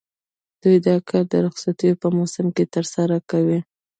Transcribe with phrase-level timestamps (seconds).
[0.61, 3.59] دوی دا کار د رخصتیو په موسم کې ترسره کوي